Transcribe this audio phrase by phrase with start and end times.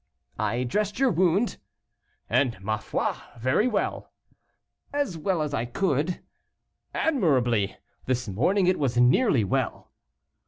[0.39, 1.57] "I dressed your wound."
[2.27, 3.13] "And, ma foi!
[3.37, 4.11] very well."
[4.91, 6.21] "As well as I could."
[6.91, 7.77] "Admirably!
[8.07, 9.91] this morning it was nearly well."